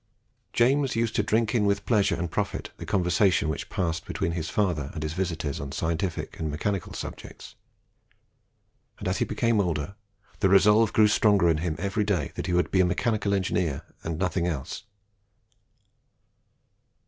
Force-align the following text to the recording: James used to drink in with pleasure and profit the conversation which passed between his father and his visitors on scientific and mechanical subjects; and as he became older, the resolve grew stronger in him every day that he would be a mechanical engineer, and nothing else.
James 0.51 0.95
used 0.95 1.15
to 1.15 1.21
drink 1.21 1.53
in 1.53 1.63
with 1.67 1.85
pleasure 1.85 2.15
and 2.15 2.31
profit 2.31 2.71
the 2.77 2.87
conversation 2.87 3.49
which 3.49 3.69
passed 3.69 4.03
between 4.03 4.31
his 4.31 4.49
father 4.49 4.89
and 4.95 5.03
his 5.03 5.13
visitors 5.13 5.59
on 5.59 5.71
scientific 5.71 6.39
and 6.39 6.49
mechanical 6.49 6.91
subjects; 6.91 7.53
and 8.97 9.07
as 9.07 9.19
he 9.19 9.25
became 9.25 9.61
older, 9.61 9.93
the 10.39 10.49
resolve 10.49 10.91
grew 10.91 11.07
stronger 11.07 11.49
in 11.51 11.57
him 11.57 11.75
every 11.77 12.03
day 12.03 12.31
that 12.33 12.47
he 12.47 12.53
would 12.53 12.71
be 12.71 12.79
a 12.79 12.85
mechanical 12.85 13.31
engineer, 13.31 13.83
and 14.03 14.17
nothing 14.17 14.47
else. 14.47 14.85